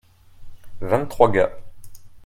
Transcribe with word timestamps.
vingt 0.81 1.05
trois 1.09 1.29
gars. 1.31 1.51